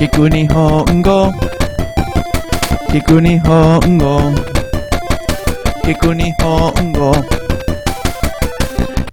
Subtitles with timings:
[0.00, 1.30] Kikuni Hongo.
[2.90, 4.32] Kikuni Hongo.
[5.84, 7.12] Kikuni Hongo.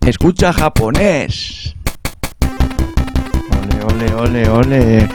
[0.05, 1.75] Escucha japonés.
[3.52, 5.09] Ole, ole, ole, ole.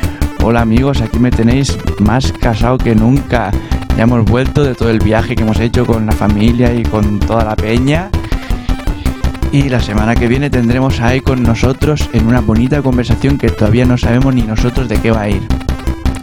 [0.44, 3.50] Hola amigos, aquí me tenéis más casado que nunca.
[3.96, 7.18] Ya hemos vuelto de todo el viaje que hemos hecho con la familia y con
[7.18, 8.10] toda la peña.
[9.52, 13.84] Y la semana que viene tendremos ahí con nosotros en una bonita conversación que todavía
[13.84, 15.42] no sabemos ni nosotros de qué va a ir.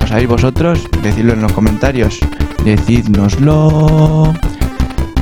[0.01, 0.87] ¿Lo sabéis vosotros?
[1.03, 2.17] Decidlo en los comentarios.
[2.65, 4.33] Decídnoslo.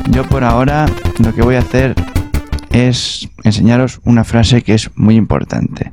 [0.09, 0.85] Yo por ahora
[1.20, 1.95] lo que voy a hacer
[2.71, 5.91] es enseñaros una frase que es muy importante.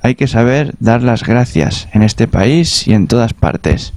[0.00, 3.94] Hay que saber dar las gracias en este país y en todas partes.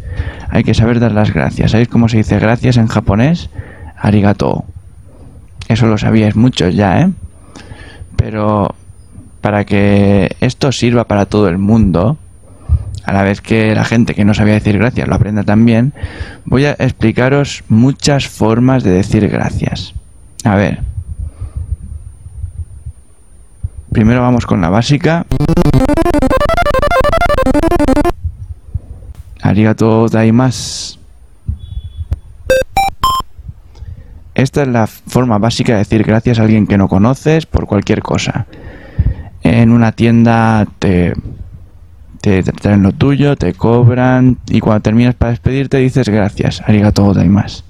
[0.50, 1.72] Hay que saber dar las gracias.
[1.72, 3.52] ¿Sabéis cómo se dice gracias en japonés?
[3.98, 4.66] Arigato.
[5.68, 7.12] Eso lo sabíais muchos ya, ¿eh?
[8.16, 8.76] Pero
[9.42, 12.18] para que esto sirva para todo el mundo,
[13.04, 15.94] a la vez que la gente que no sabía decir gracias lo aprenda también,
[16.46, 19.94] voy a explicaros muchas formas de decir gracias.
[20.44, 20.82] A ver.
[23.92, 25.26] Primero vamos con la básica.
[29.42, 31.05] Arigato daimasu.
[34.36, 38.02] Esta es la forma básica de decir gracias a alguien que no conoces por cualquier
[38.02, 38.46] cosa.
[39.42, 41.14] En una tienda te,
[42.22, 47.64] te traen lo tuyo, te cobran y cuando terminas para despedirte dices gracias, arigato gozaimasu.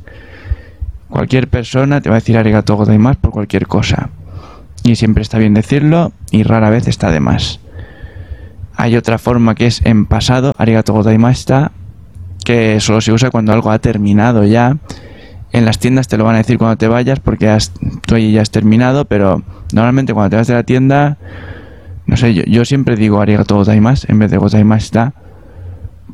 [1.09, 4.09] Cualquier persona te va a decir arigato gozaimasu por cualquier cosa.
[4.83, 7.59] Y siempre está bien decirlo y rara vez está de más.
[8.77, 11.72] Hay otra forma que es en pasado, arigato gozaimashita,
[12.44, 14.77] que solo se usa cuando algo ha terminado ya.
[15.55, 17.57] En las tiendas te lo van a decir cuando te vayas porque
[18.05, 21.15] tú allí ya has terminado, pero normalmente cuando te vas de la tienda,
[22.07, 25.13] no sé, yo, siempre digo arigato gozaimasu en vez de gozaimashita,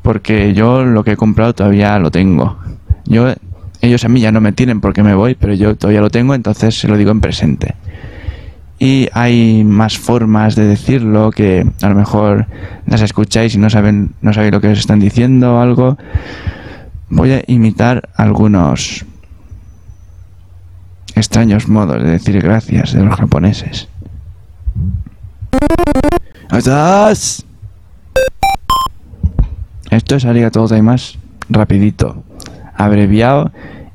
[0.04, 2.60] porque yo lo que he comprado todavía lo tengo.
[3.06, 3.34] Yo,
[3.82, 6.36] ellos a mí ya no me tienen porque me voy, pero yo todavía lo tengo,
[6.36, 7.74] entonces se lo digo en presente
[8.78, 12.46] y hay más formas de decirlo que a lo mejor
[12.86, 16.00] las escucháis y no saben no sabéis lo que os están diciendo o algo
[17.10, 19.06] voy a imitar algunos
[21.16, 23.90] extraños modos de decir gracias de los japoneses
[26.52, 27.46] ¡Estás!
[29.90, 31.18] esto es arigato gozaimasu
[31.50, 32.24] rapidito
[32.76, 33.52] abreviado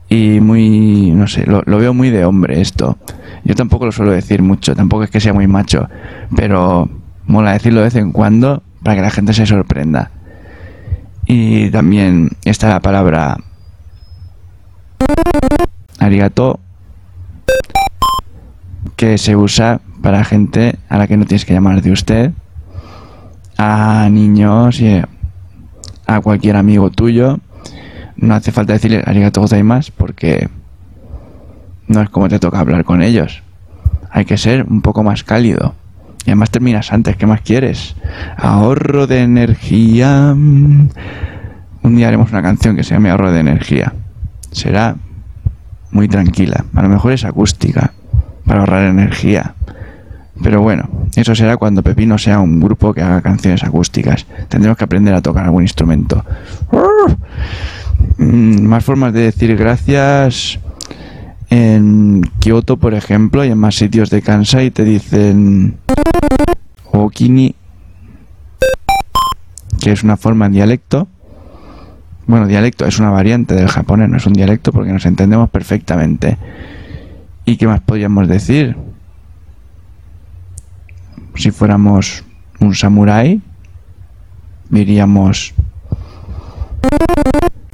[0.09, 2.99] y muy no sé lo, lo veo muy de hombre esto
[3.47, 5.89] yo tampoco lo suelo decir mucho, tampoco es que sea muy macho,
[6.35, 6.89] pero
[7.27, 10.11] mola decirlo de vez en cuando para que la gente se sorprenda.
[11.27, 13.37] Y también está la palabra
[16.01, 16.59] arigato
[18.97, 22.33] que se usa para gente a la que no tienes que llamar de usted,
[23.59, 25.03] a niños y
[26.07, 27.39] a cualquier amigo tuyo.
[28.17, 30.49] No hace falta decirle arigato gozaimasu porque
[31.87, 33.43] no es como te toca hablar con ellos.
[34.11, 35.75] Hay que ser un poco más cálido.
[36.25, 37.95] Y además terminas antes, ¿qué más quieres?
[38.37, 40.33] Ahorro de energía.
[40.33, 40.91] Un
[41.83, 43.93] día haremos una canción que se llame Ahorro de energía.
[44.51, 44.97] Será
[45.93, 46.65] muy tranquila.
[46.75, 47.93] A lo mejor es acústica,
[48.47, 49.55] para ahorrar energía.
[50.43, 54.27] Pero bueno, eso será cuando Pepino sea un grupo que haga canciones acústicas.
[54.49, 56.25] Tendremos que aprender a tocar algún instrumento.
[58.19, 60.59] Más formas de decir gracias.
[61.49, 65.77] En Kioto, por ejemplo, y en más sitios de Kansai te dicen
[66.91, 67.55] Okini,
[69.81, 71.07] que es una forma en dialecto.
[72.27, 76.37] Bueno, dialecto es una variante del japonés, no es un dialecto porque nos entendemos perfectamente.
[77.47, 78.77] ¿Y qué más podríamos decir?
[81.37, 82.25] Si fuéramos
[82.59, 83.41] un samurái,
[84.69, 85.55] diríamos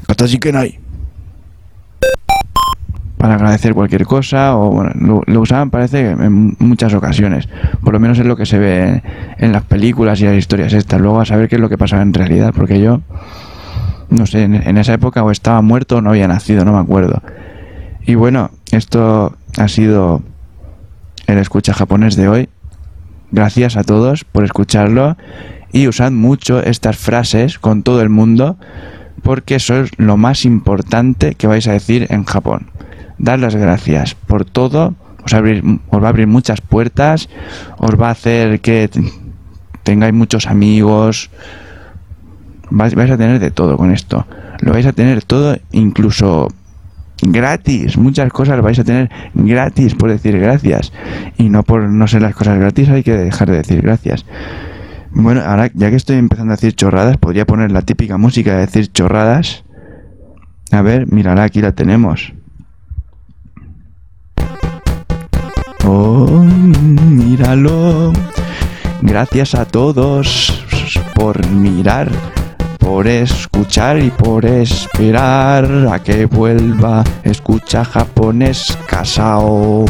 [0.07, 0.79] Katashi Kenai
[3.17, 7.49] para agradecer cualquier cosa o bueno, lo, usaban parece en muchas ocasiones.
[7.83, 9.01] Por lo menos es lo que se ve
[9.39, 11.01] en las películas y las historias estas.
[11.01, 13.01] Luego a saber qué es lo que pasaba en realidad porque yo
[14.11, 17.23] no sé en esa época o estaba muerto o no había nacido no me acuerdo.
[18.05, 20.23] Y bueno esto ha sido
[21.27, 22.49] el escucha japonés de hoy.
[23.31, 25.17] Gracias a todos por escucharlo
[25.73, 28.59] y usad mucho estas frases con todo el mundo
[29.23, 32.71] porque eso es lo más importante que vais a decir en Japón.
[33.19, 34.95] Dar las gracias por todo,
[35.25, 37.29] os, abrir, va a abrir muchas puertas,
[37.79, 38.91] os va a hacer que
[39.85, 41.31] tengáis muchos amigos,
[42.71, 44.27] vais a tener de todo con esto,
[44.61, 46.49] lo vais a tener todo incluso
[47.23, 50.93] gratis, muchas cosas vais a tener gratis por decir gracias
[51.39, 54.27] y no por no ser las cosas gratis hay que dejar de decir gracias.
[55.15, 58.61] Bueno, ahora ya que estoy empezando a decir chorradas, podría poner la típica música de
[58.61, 59.65] decir chorradas.
[60.71, 62.33] A ver, mírala, aquí la tenemos.
[65.85, 66.45] Oh,
[67.09, 68.13] míralo.
[69.03, 70.65] Gracias a todos
[71.15, 72.11] por mirar,
[72.83, 77.05] por escuchar y por esperar a que vuelva.
[77.23, 79.85] Escucha japonés casao.